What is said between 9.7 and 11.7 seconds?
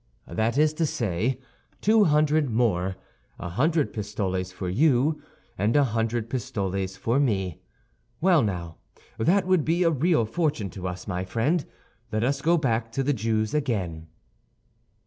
a real fortune to us, my friend;